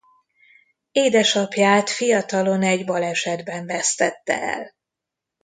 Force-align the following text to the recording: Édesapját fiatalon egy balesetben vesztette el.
Édesapját 0.91 1.89
fiatalon 1.89 2.61
egy 2.61 2.85
balesetben 2.85 3.65
vesztette 3.65 4.41
el. 4.41 4.73